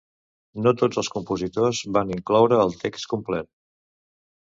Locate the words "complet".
3.15-3.53